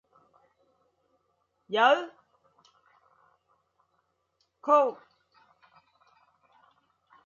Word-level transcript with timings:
Gorham. 1.71 2.11